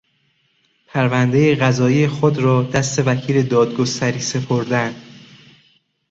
پروندهی 0.87 1.55
قضایی 1.55 2.07
خود 2.07 2.37
را 2.37 2.63
دست 2.63 3.07
وکیل 3.07 3.47
دادگستری 3.47 4.19
سپردن 4.19 4.95